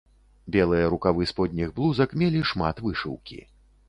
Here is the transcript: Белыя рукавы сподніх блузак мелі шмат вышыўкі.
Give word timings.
Белыя 0.53 0.85
рукавы 0.93 1.27
сподніх 1.31 1.73
блузак 1.77 2.15
мелі 2.21 2.41
шмат 2.53 2.81
вышыўкі. 2.87 3.39